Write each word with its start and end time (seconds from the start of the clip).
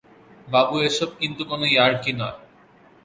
বাবু, 0.47 0.75
এসব 0.81 1.09
কিন্তু 1.19 1.41
কোনো 1.45 1.65
ইয়ার্কি 1.65 2.11
নয়। 2.13 2.37